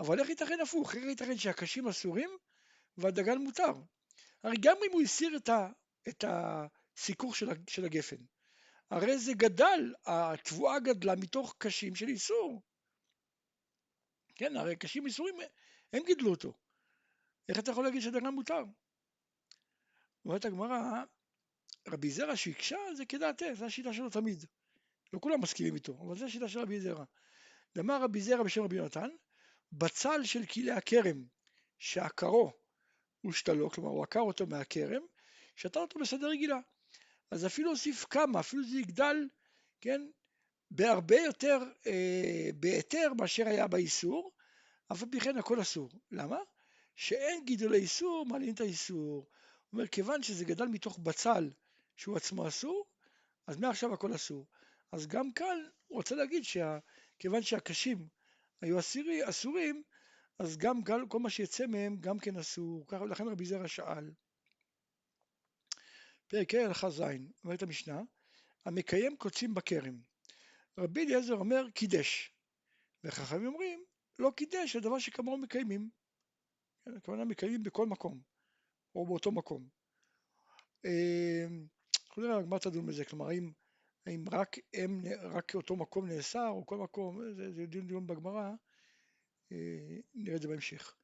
אבל 0.00 0.20
איך 0.20 0.28
ייתכן 0.28 0.60
הפוך? 0.62 0.94
איך 0.94 1.04
ייתכן 1.04 1.38
שהקשים 1.38 1.88
אסורים 1.88 2.30
והדגן 2.96 3.38
מותר? 3.38 3.72
הרי 4.42 4.56
גם 4.60 4.76
אם 4.86 4.92
הוא 4.92 5.02
הסיר 5.02 5.36
את, 5.36 5.48
ה, 5.48 5.68
את 6.08 6.24
הסיכוך 6.28 7.36
של 7.68 7.84
הגפן, 7.84 8.16
הרי 8.90 9.18
זה 9.18 9.32
גדל, 9.32 9.94
התבואה 10.06 10.78
גדלה 10.78 11.14
מתוך 11.16 11.54
קשים 11.58 11.94
של 11.94 12.08
איסור. 12.08 12.62
כן, 14.34 14.56
הרי 14.56 14.76
קשים 14.76 15.06
איסורים, 15.06 15.34
הם 15.92 16.02
גידלו 16.06 16.30
אותו. 16.30 16.52
איך 17.48 17.58
אתה 17.58 17.70
יכול 17.70 17.84
להגיד 17.84 18.02
שדגן 18.02 18.26
מותר? 18.26 18.64
אומרת 20.24 20.44
הגמרא, 20.44 21.04
רבי 21.88 22.10
זרע 22.10 22.36
שהקשה 22.36 22.76
זה 22.94 23.06
כדעתה, 23.06 23.46
זו 23.54 23.64
השיטה 23.64 23.92
שלו 23.92 24.10
תמיד. 24.10 24.44
לא 25.12 25.18
כולם 25.18 25.40
מסכימים 25.40 25.74
איתו, 25.74 25.98
אבל 26.06 26.16
זו 26.16 26.24
השיטה 26.24 26.48
של 26.48 26.60
רבי 26.60 26.80
זרע. 26.80 27.04
דאמר 27.74 28.02
רבי 28.02 28.20
זרע 28.20 28.42
בשם 28.42 28.62
רבי 28.62 28.76
יונתן, 28.76 29.08
בצל 29.72 30.24
של 30.24 30.46
כלי 30.46 30.70
הכרם, 30.70 31.24
שעקרו 31.78 32.52
ושתלו, 33.26 33.70
כלומר 33.70 33.90
הוא 33.90 34.02
עקר 34.02 34.20
אותו 34.20 34.46
מהכרם, 34.46 35.02
שתל 35.56 35.80
אותו 35.80 36.00
בסדר 36.00 36.28
רגילה. 36.28 36.58
אז 37.30 37.46
אפילו 37.46 37.70
הוסיף 37.70 38.04
כמה, 38.10 38.40
אפילו 38.40 38.62
זה 38.64 38.78
יגדל, 38.78 39.28
כן, 39.80 40.00
בהרבה 40.70 41.20
יותר 41.20 41.58
אה, 41.86 42.50
בהיתר 42.54 43.12
מאשר 43.18 43.48
היה 43.48 43.66
באיסור, 43.66 44.32
אף 44.92 45.02
על 45.02 45.08
פי 45.10 45.20
כן 45.20 45.38
הכל 45.38 45.60
אסור. 45.60 45.90
למה? 46.10 46.38
שאין 46.94 47.44
גידולי 47.44 47.78
איסור 47.78 48.26
מעלים 48.26 48.54
את 48.54 48.60
האיסור. 48.60 49.14
הוא 49.16 49.26
אומר, 49.72 49.86
כיוון 49.86 50.22
שזה 50.22 50.44
גדל 50.44 50.64
מתוך 50.64 50.98
בצל 50.98 51.50
שהוא 51.96 52.16
עצמו 52.16 52.48
אסור, 52.48 52.84
אז 53.46 53.56
מעכשיו 53.56 53.94
הכל 53.94 54.14
אסור. 54.14 54.46
אז 54.92 55.06
גם 55.06 55.32
כאן 55.32 55.58
הוא 55.86 55.96
רוצה 55.96 56.14
להגיד 56.14 56.42
שכיוון 56.44 57.42
שהקשים 57.42 58.08
היו 58.60 58.78
אסירי, 58.78 59.28
אסורים, 59.28 59.82
אז 60.38 60.56
גם 60.56 60.80
כל 61.08 61.18
מה 61.18 61.30
שיצא 61.30 61.66
מהם 61.66 61.96
גם 62.00 62.18
כן 62.18 62.36
אסור. 62.36 62.86
לכן 63.10 63.28
רבי 63.28 63.44
זרע 63.44 63.68
שאל. 63.68 64.10
פרק 66.28 66.54
ה' 66.54 66.64
הלכה 66.64 66.90
ז', 66.90 67.02
אומרת 67.44 67.62
המשנה, 67.62 68.02
המקיים 68.64 69.16
קוצים 69.16 69.54
בכרם. 69.54 70.00
רבי 70.78 71.04
אליעזר 71.04 71.34
אומר 71.34 71.70
קידש, 71.70 72.32
וחכמים 73.04 73.46
אומרים 73.46 73.84
לא 74.18 74.32
קידש, 74.36 74.76
זה 74.76 74.80
דבר 74.80 74.98
שכמוהו 74.98 75.38
מקיימים. 75.38 75.90
כן, 76.84 76.96
הכוונה 76.96 77.24
מקיימים 77.24 77.62
בכל 77.62 77.86
מקום, 77.86 78.20
או 78.94 79.06
באותו 79.06 79.32
מקום. 79.32 79.68
אנחנו 80.84 82.22
נראה 82.22 82.38
הגמרא 82.38 82.58
תדון 82.58 82.86
בזה, 82.86 83.04
כלומר 83.04 83.28
האם, 83.28 83.52
האם 84.06 84.24
רק, 84.32 84.56
הם, 84.74 85.00
רק 85.20 85.54
אותו 85.54 85.76
מקום 85.76 86.08
נאסר, 86.08 86.48
או 86.48 86.66
כל 86.66 86.76
מקום, 86.76 87.34
זה, 87.34 87.52
זה 87.52 87.66
דיון 87.66 87.86
דיון 87.86 88.06
בגמרא, 88.06 88.50
אה, 89.52 89.96
נראה 90.14 90.36
את 90.36 90.42
זה 90.42 90.48
בהמשך. 90.48 90.94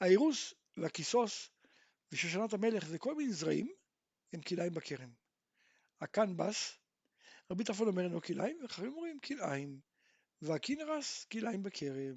האירוס 0.00 0.54
והכיסוס 0.76 1.50
ושושנת 2.12 2.52
המלך 2.52 2.86
וכל 2.90 3.14
מיני 3.14 3.32
זרעים 3.32 3.72
הם 4.32 4.40
כלאיים 4.40 4.74
בכרם. 4.74 5.10
הקנבס, 6.00 6.78
רבי 7.50 7.64
טרפון 7.64 7.88
אומר 7.88 8.04
אינו 8.04 8.22
כלאיים, 8.22 8.58
וחברים 8.64 8.92
אומרים 8.92 9.20
כלאיים, 9.20 9.80
והקינרס 10.42 11.24
כלאיים 11.24 11.62
בכרם. 11.62 12.14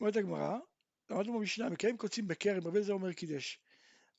אומרת 0.00 0.16
הגמרא, 0.16 0.58
למדנו 1.10 1.38
במשנה, 1.38 1.70
מקיים 1.70 1.96
קוצים 1.96 2.28
בכרם, 2.28 2.58
רבי 2.58 2.70
אליעזר 2.70 2.92
אומר 2.92 3.12
קידש. 3.12 3.60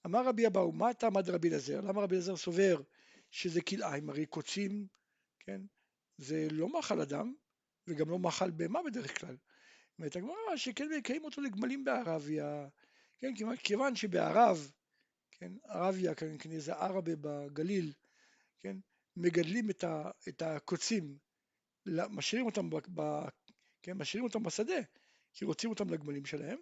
אמר 0.06 0.26
רבי 0.26 0.48
אבאו, 0.48 0.72
מה 0.72 0.94
טעם 0.94 1.18
עד 1.18 1.30
רבי 1.30 1.48
אליעזר? 1.48 1.82
למה 1.82 2.02
רבי 2.02 2.16
אליעזר 2.16 2.36
סובר 2.36 2.82
שזה 3.32 3.62
כלאיים? 3.62 4.10
הרי 4.10 4.26
קוצים, 4.26 4.88
כן, 5.40 5.62
זה 6.18 6.48
לא 6.52 6.70
מאכל 6.70 7.02
אדם, 7.02 7.34
וגם 7.88 8.10
לא 8.10 8.20
מאכל 8.20 8.52
בהמה 8.52 8.84
בדרך 8.84 9.20
כלל. 9.20 9.38
אומרת 10.00 10.16
הגמרא 10.16 10.56
שכן 10.56 10.88
מקיים 10.98 11.24
אותו 11.24 11.42
לגמלים 11.42 11.84
בערביה, 11.84 12.68
כן, 13.20 13.34
כיוון 13.64 13.96
שבערב 13.96 14.72
כן, 15.40 15.52
ערביה, 15.64 16.16
כן, 16.16 16.52
איזה 16.52 16.74
ערבה 16.74 17.12
בגליל, 17.22 17.94
כן, 18.60 18.78
מגדלים 19.16 19.70
את, 19.70 19.84
ה, 19.84 20.12
את 20.28 20.42
הקוצים, 20.42 21.18
משאירים 22.10 22.46
אותם, 22.46 22.70
ב, 22.70 22.76
ב, 22.94 23.28
כן, 23.82 23.98
משאירים 23.98 24.28
אותם 24.28 24.44
בשדה, 24.44 24.82
כי 25.34 25.46
רוצים 25.46 25.70
אותם 25.70 25.90
לגמלים 25.90 26.26
שלהם, 26.26 26.60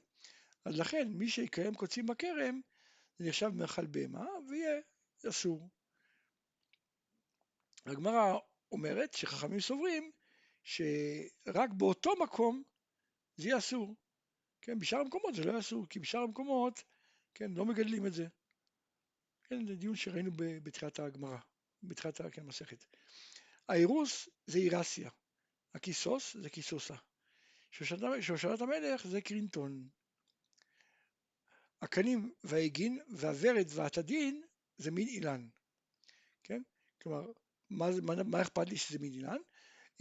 אז 0.66 0.80
לכן 0.80 1.08
מי 1.14 1.30
שיקיים 1.30 1.76
קוצים 1.76 2.06
בכרם, 2.06 2.62
זה 3.20 3.26
נחשב 3.28 3.48
מאכל 3.48 3.86
בהמה 3.86 4.26
ויהיה 4.50 4.82
אסור. 5.30 5.70
הגמרא 7.86 8.38
אומרת 8.72 9.14
שחכמים 9.14 9.60
סוברים 9.60 10.12
שרק 10.64 11.70
באותו 11.78 12.12
מקום 12.24 12.64
זה 13.36 13.48
יהיה 13.48 13.58
אסור. 13.58 13.96
כן, 14.62 14.80
בשאר 14.80 15.00
המקומות 15.00 15.36
זה 15.36 15.44
לא 15.44 15.50
יהיה 15.50 15.60
אסור, 15.60 15.86
כי 15.90 16.00
בשאר 16.00 16.20
המקומות, 16.20 16.84
כן, 17.34 17.52
לא 17.52 17.66
מגדלים 17.66 18.06
את 18.06 18.14
זה. 18.14 18.28
כן, 19.50 19.68
זה 19.68 19.76
דיון 19.76 19.96
שראינו 19.96 20.32
בתחילת 20.36 21.00
הגמרא, 21.00 21.38
בתחילת 21.84 22.22
כן, 22.32 22.42
המסכת. 22.42 22.86
האירוס 23.70 24.30
זה 24.48 24.58
אירסיה, 24.58 25.10
הכיסוס 25.76 26.38
זה 26.38 26.50
כיסוסה, 26.50 26.96
שושלת 27.72 28.62
המלך 28.62 29.08
זה 29.08 29.22
קרינטון. 29.22 29.90
הקנים 31.82 32.34
והעגין 32.44 33.00
והוורד 33.10 33.68
והתדין 33.70 34.44
זה 34.78 34.92
מין 34.92 35.08
אילן, 35.08 35.48
כן? 36.44 36.62
כלומר, 37.02 37.32
מה, 37.70 37.86
מה, 38.02 38.24
מה 38.24 38.42
אכפת 38.42 38.70
לי 38.70 38.78
שזה 38.78 39.00
מין 39.00 39.14
אילן? 39.14 39.38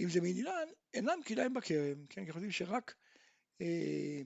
אם 0.01 0.09
זה 0.09 0.21
מין 0.21 0.37
אילן, 0.37 0.69
אינם 0.95 1.19
כדאיים 1.25 1.55
בכרם, 1.55 2.07
כן? 2.07 2.21
אנחנו 2.21 2.35
יודעים 2.35 2.53
שרק 2.53 2.95
אה, 3.61 4.23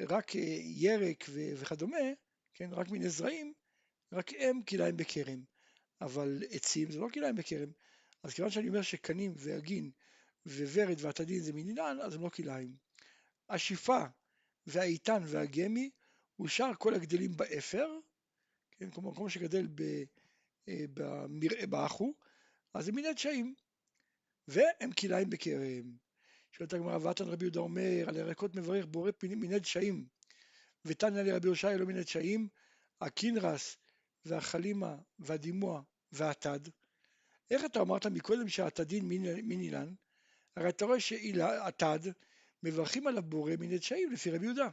רק 0.00 0.36
אה, 0.36 0.58
ירק 0.62 1.24
וכדומה, 1.60 1.98
כן? 2.54 2.68
רק 2.72 2.88
מיני 2.88 3.08
זרעים, 3.08 3.52
רק 4.12 4.32
הם 4.38 4.62
כלאיים 4.62 4.96
בכרם, 4.96 5.42
אבל 6.00 6.42
עצים 6.50 6.90
זה 6.90 6.98
לא 6.98 7.08
כלאיים 7.14 7.36
בכרם, 7.36 7.68
אז 8.22 8.34
כיוון 8.34 8.50
שאני 8.50 8.68
אומר 8.68 8.82
שקנים 8.82 9.34
והחגין 9.36 9.90
וורד 10.46 10.96
ואטדין 10.98 11.42
זה 11.42 11.52
מין 11.52 11.69
אילן, 11.69 11.98
אז 12.02 12.14
הם 12.14 12.22
לא 12.22 12.28
כלאיים. 12.28 12.76
השיפה 13.48 14.04
והאטן 14.66 15.22
והגמי 15.26 15.90
ושאר 16.36 16.74
כל 16.78 16.94
הגדלים 16.94 17.36
באפר, 17.36 17.88
כן, 18.72 18.90
כלומר 18.90 19.14
כל 19.14 19.22
מה 19.22 19.30
שגדל 19.30 19.68
אה, 20.68 20.84
במרעה 20.94 21.66
באחו, 21.66 22.14
אז 22.74 22.84
זה 22.84 22.92
מיני 22.92 23.12
דשאים, 23.12 23.54
והם 24.48 24.92
כלאיים 24.92 25.30
בכרם. 25.30 25.96
שואלת 26.52 26.72
הגמרא, 26.72 26.98
ועתן 27.02 27.24
רבי 27.24 27.44
יהודה 27.44 27.60
אומר, 27.60 28.04
על 28.08 28.16
ירקות 28.16 28.54
מברך 28.54 28.84
בורא 28.84 29.10
מיני 29.22 29.58
דשאים, 29.58 30.06
ותניא 30.84 31.22
לרבי 31.22 31.48
יושעיה 31.48 31.76
לא 31.76 31.86
מיני 31.86 32.02
דשאים, 32.02 32.48
הקינרס 33.00 33.76
והחלימה 34.24 34.96
והדימוע 35.18 35.82
והתד, 36.12 36.60
איך 37.50 37.64
אתה 37.64 37.80
אמרת 37.80 38.06
מקודם 38.06 38.48
שהתדין 38.48 39.08
מין 39.08 39.60
אילן? 39.60 39.94
הרי 40.56 40.68
אתה 40.68 40.84
רואה 40.84 41.00
שהתד 41.00 41.98
מברכים 42.62 43.06
עליו 43.06 43.22
בורא 43.22 43.52
מן 43.58 43.76
דשאים 43.76 44.12
לפי 44.12 44.30
רבי 44.30 44.44
יהודה, 44.44 44.68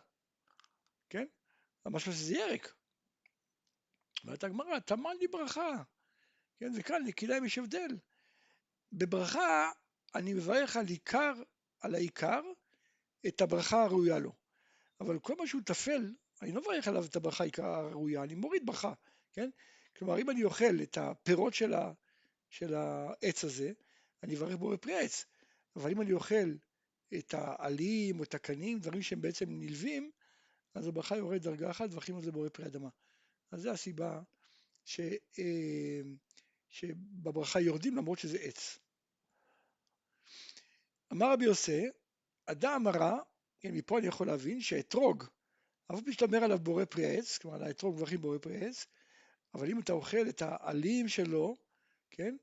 כן? 1.09 1.25
משהו 1.87 2.11
שזה 2.11 2.35
ירק. 2.35 2.73
אומרת 4.23 4.43
הגמרא, 4.43 4.79
טמן 4.79 5.17
לי 5.19 5.27
ברכה, 5.27 5.83
כן? 6.59 6.71
וכאן 6.75 7.05
לכליים 7.05 7.45
יש 7.45 7.57
הבדל. 7.57 7.97
בברכה 8.91 9.71
אני 10.15 10.33
מברך 10.33 10.77
על 10.77 10.85
עיקר, 10.85 11.33
על 11.79 11.95
העיקר, 11.95 12.41
את 13.27 13.41
הברכה 13.41 13.83
הראויה 13.83 14.19
לו. 14.19 14.31
אבל 15.01 15.19
כל 15.19 15.35
מה 15.35 15.47
שהוא 15.47 15.61
טפל, 15.65 16.13
אני 16.41 16.51
לא 16.51 16.61
מברך 16.61 16.87
עליו 16.87 17.05
את 17.05 17.15
הברכה 17.15 17.43
הראויה, 17.57 18.23
אני 18.23 18.35
מוריד 18.35 18.65
ברכה. 18.65 18.93
כן? 19.33 19.49
כלומר, 19.97 20.19
אם 20.19 20.29
אני 20.29 20.43
אוכל 20.43 20.81
את 20.83 20.97
הפירות 20.97 21.53
של, 21.53 21.73
ה, 21.73 21.91
של 22.49 22.73
העץ 22.73 23.43
הזה, 23.43 23.71
אני 24.23 24.35
אברך 24.35 24.55
בו 24.55 24.69
בפרי 24.69 24.93
העץ. 24.93 25.25
אבל 25.75 25.91
אם 25.91 26.01
אני 26.01 26.11
אוכל 26.11 26.55
את 27.17 27.33
העלים 27.33 28.19
או 28.19 28.23
את 28.23 28.33
הקנים, 28.33 28.79
דברים 28.79 29.01
שהם 29.01 29.21
בעצם 29.21 29.45
נלווים, 29.49 30.11
אז 30.73 30.87
הברכה 30.87 31.17
יורד 31.17 31.41
דרגה 31.41 31.71
אחת, 31.71 31.89
מברכים 31.89 32.15
על 32.15 32.23
זה 32.23 32.31
בורא 32.31 32.49
פרי 32.49 32.65
אדמה. 32.65 32.89
אז 33.51 33.61
זו 33.61 33.71
הסיבה 33.71 34.21
ש, 34.85 34.99
אה, 35.39 36.01
שבברכה 36.69 37.59
יורדים 37.59 37.95
למרות 37.95 38.19
שזה 38.19 38.37
עץ. 38.37 38.77
אמר 41.11 41.33
רבי 41.33 41.45
יוסי, 41.45 41.85
אדם 42.45 42.87
הרע, 42.87 43.19
כן, 43.59 43.71
מפה 43.73 43.99
אני 43.99 44.07
יכול 44.07 44.27
להבין 44.27 44.61
שאתרוג, 44.61 45.23
אף 45.91 45.99
שאתה 46.11 46.25
אומר 46.25 46.43
עליו 46.43 46.59
בורא 46.59 46.85
פרי 46.85 47.05
העץ, 47.05 47.37
כלומר 47.37 47.57
על 47.57 47.63
האתרוג 47.63 47.95
מברכים 47.95 48.21
בורא 48.21 48.37
פרי 48.37 48.57
העץ, 48.57 48.85
אבל 49.53 49.69
אם 49.69 49.79
אתה 49.79 49.93
אוכל 49.93 50.29
את 50.29 50.41
העלים 50.41 51.07
שלו, 51.07 51.57
כן, 52.11 52.35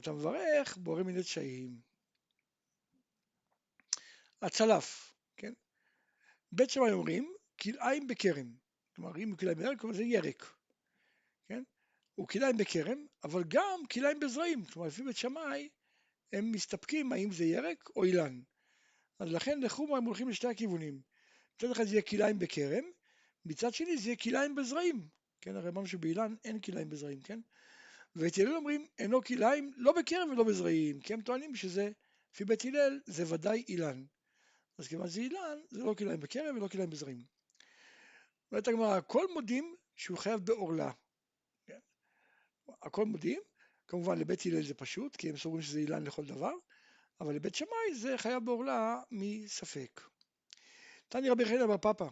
אתה 0.00 0.12
מברך 0.12 0.76
בורא 0.76 1.02
מיני 1.02 1.20
דשאים. 1.20 1.80
הצלף, 4.42 5.14
כן, 5.36 5.52
בית 6.52 6.70
שמאי 6.70 6.92
אומרים 6.92 7.34
כלאיים 7.62 8.06
בכרם, 8.06 8.54
כלומר 8.96 9.16
אם 9.16 9.30
הוא 9.30 9.38
כלאיים 9.38 9.58
בכרם 9.58 9.92
זה 9.92 10.02
ירק, 10.02 10.54
כן, 11.48 11.62
הוא 12.14 12.28
כלאיים 12.28 12.56
בכרם, 12.56 13.06
אבל 13.24 13.44
גם 13.48 13.80
כלאיים 13.92 14.20
בזרעים, 14.20 14.64
כלומר 14.64 14.88
לפי 14.88 15.02
בית 15.02 15.16
שמאי 15.16 15.68
הם 16.32 16.52
מסתפקים 16.52 17.12
האם 17.12 17.32
זה 17.32 17.44
ירק 17.44 17.90
או 17.96 18.04
אילן, 18.04 18.40
אז 19.18 19.32
לכן 19.32 19.60
לחומרה 19.60 19.98
הם 19.98 20.04
הולכים 20.04 20.28
לשתי 20.28 20.48
הכיוונים, 20.48 21.00
מצד 21.56 21.70
אחד 21.70 21.84
זה 21.84 21.90
יהיה 21.90 22.02
כלאיים 22.02 22.38
בכרם, 22.38 22.84
מצד 23.44 23.74
שני 23.74 23.98
זה 23.98 24.08
יהיה 24.08 24.16
כלאיים 24.16 24.54
בזרעים, 24.54 25.08
כן, 25.44 25.56
הרי 25.56 25.68
אמרנו 25.68 25.86
שבאילן 25.86 26.34
אין 26.44 26.60
כלאיים 26.60 26.90
בזרעים, 26.90 27.20
כן? 27.20 27.40
ואת 28.16 28.38
הלל 28.38 28.56
אומרים 28.56 28.86
אינו 28.98 29.22
כלאיים 29.22 29.72
לא 29.76 29.92
בכרם 29.92 30.30
ולא 30.30 30.44
בזרעים, 30.44 31.00
כי 31.00 31.14
הם 31.14 31.20
טוענים 31.20 31.56
שזה, 31.56 31.90
לפי 32.32 32.44
בית 32.44 32.64
הלל, 32.64 33.00
זה 33.06 33.34
ודאי 33.34 33.64
אילן. 33.68 34.04
אז 34.78 34.88
כיוון 34.88 35.08
שזה 35.08 35.20
אילן, 35.20 35.58
זה 35.70 35.84
לא 35.84 35.94
כלאיים 35.94 36.20
בכרם 36.20 36.56
ולא 36.56 36.68
כלאיים 36.68 36.90
בזרעים. 36.90 37.24
אומרת 38.52 38.68
הגמרא, 38.68 38.96
הכל 38.96 39.26
מודים 39.32 39.76
שהוא 39.96 40.18
חייב 40.18 40.40
בעורלה. 40.40 40.90
כן? 41.66 41.78
הכל 42.82 43.04
מודים, 43.04 43.40
כמובן 43.86 44.18
לבית 44.18 44.46
הלל 44.46 44.62
זה 44.62 44.74
פשוט, 44.74 45.16
כי 45.16 45.30
הם 45.30 45.36
סוברים 45.36 45.62
שזה 45.62 45.78
אילן 45.78 46.04
לכל 46.04 46.24
דבר, 46.24 46.52
אבל 47.20 47.34
לבית 47.34 47.54
שמאי 47.54 47.94
זה 47.94 48.18
חייב 48.18 48.44
בעורלה 48.44 49.00
מספק. 49.10 50.00
תני 51.08 51.30
רבי 51.30 51.44
חנין 51.44 51.66
בר 51.66 51.78
פפא, 51.78 52.06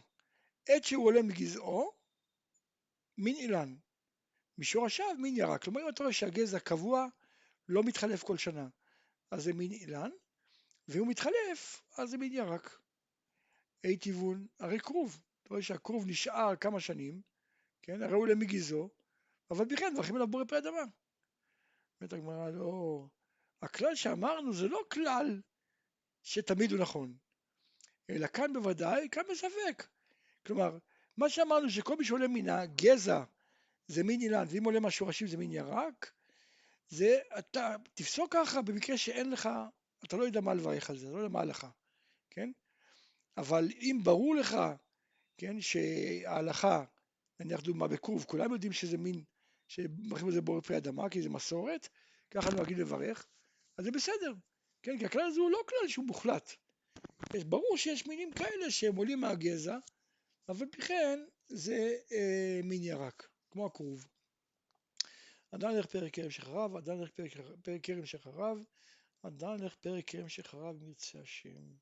עת 0.69 0.85
שהוא 0.85 1.07
עולה 1.07 1.23
מגזעו, 1.23 2.02
מין 3.19 3.37
אילן, 3.37 3.75
משורשיו 4.59 5.15
מין 5.19 5.37
ירק. 5.37 5.65
כלומר 5.65 5.81
אם 5.81 5.89
אתה 5.89 6.03
רואה 6.03 6.13
שהגזע 6.13 6.59
קבוע, 6.59 7.07
לא 7.69 7.83
מתחלף 7.83 8.23
כל 8.23 8.37
שנה, 8.37 8.69
אז 9.31 9.45
זה 9.45 9.53
מין 9.53 9.73
אילן, 9.73 10.11
ואם 10.89 11.01
הוא 11.01 11.09
מתחלף, 11.09 11.83
אז 11.97 12.11
זה 12.11 12.19
מין 12.19 12.33
ירק. 12.33 12.79
אי 13.85 13.97
טיוון, 13.97 14.47
הרי 14.59 14.81
כרוב, 14.81 15.21
אתה 15.43 15.49
רואה 15.51 15.63
שהכרוב 15.63 16.07
נשאר 16.07 16.57
כמה 16.57 16.81
שנים, 16.81 17.23
כן, 17.83 18.03
הרי 18.03 18.15
הוא 18.15 18.27
מגזעו, 18.37 18.89
אבל 19.51 19.65
בכלל 19.65 19.91
מברכים 19.91 20.15
עליו 20.15 20.27
בורא 20.27 20.45
פרי 20.45 20.59
אדמה. 20.59 20.83
אומרת 22.01 22.13
הגמרא, 22.13 22.51
לא, 22.51 23.07
הכלל 23.63 23.95
שאמרנו 23.95 24.53
זה 24.53 24.69
לא 24.69 24.81
כלל 24.93 25.41
שתמיד 26.23 26.73
הוא 26.73 26.81
נכון, 26.81 27.17
אלא 28.11 28.27
כאן 28.27 28.53
בוודאי, 28.53 29.09
כאן 29.11 29.23
בספק. 29.31 29.89
כלומר, 30.47 30.79
מה 31.17 31.29
שאמרנו 31.29 31.71
שכל 31.71 31.97
מי 31.97 32.05
שעולה 32.05 32.29
מן 32.29 32.49
הגזע 32.49 33.23
זה 33.89 34.05
מין 34.05 34.21
אילן, 34.21 34.45
ואם 34.49 34.65
עולה 34.65 34.81
מהשורשים 34.81 35.27
זה 35.27 35.37
מין 35.37 35.53
ירק, 35.53 36.13
זה 36.89 37.19
אתה 37.39 37.77
תפסוק 37.95 38.33
ככה 38.33 38.63
במקרה 38.63 38.97
שאין 38.97 39.31
לך, 39.31 39.49
אתה 40.05 40.17
לא 40.17 40.25
יודע 40.25 40.41
מה 40.41 40.55
לברך 40.55 40.91
על 40.91 40.99
זה, 40.99 41.11
לא 41.11 41.17
יודע 41.17 41.29
מה 41.29 41.41
הלכה, 41.41 41.69
כן? 42.31 42.51
אבל 43.37 43.69
אם 43.81 44.01
ברור 44.03 44.35
לך, 44.35 44.57
כן, 45.39 45.61
שההלכה, 45.61 46.85
נניח 47.41 47.61
דוגמה 47.61 47.89
בכרוב, 47.89 48.25
כולם 48.25 48.53
יודעים 48.53 48.73
שזה 48.73 48.99
מין, 48.99 49.23
שמברכים 49.69 50.27
על 50.27 50.33
זה 50.33 50.41
בורא 50.41 50.61
פרי 50.61 50.77
אדמה, 50.77 51.09
כי 51.09 51.23
זה 51.23 51.29
מסורת, 51.29 51.89
ככה 52.31 52.51
נוהגים 52.51 52.79
לברך, 52.79 53.27
אז 53.79 53.85
זה 53.85 53.91
בסדר, 53.91 54.33
כן, 54.83 54.99
כי 54.99 55.07
הכלל 55.07 55.23
הזה 55.23 55.41
הוא 55.41 55.51
לא 55.51 55.63
כלל 55.69 55.89
שהוא 55.89 56.07
מוחלט. 56.07 56.53
ברור 57.49 57.77
שיש 57.77 58.07
מינים 58.07 58.33
כאלה 58.33 58.71
שהם 58.71 58.97
עולים 58.97 59.21
מהגזע, 59.21 59.79
אבל 60.49 60.67
פי 60.67 60.83
כן 60.83 61.19
זה 61.49 61.97
אה, 62.13 62.61
מין 62.65 62.83
ירק, 62.83 63.29
כמו 63.51 63.67
הכרוב. 63.67 64.07
עדיין 65.53 65.75
הולך 65.75 65.87
פרק 65.87 66.15
כרם 66.15 66.31
שחרב, 66.31 66.77
עדיין 66.77 66.99
הולך 66.99 67.11
פרק 67.11 67.81
כרם 67.83 68.07
שחרב, 68.07 68.59
עדיין 69.23 69.61
הולך 69.61 69.77
פרק 69.77 70.05
כרם 70.11 70.29
שחרב 70.29 70.77
מרצה 70.83 71.21
השם. 71.21 71.75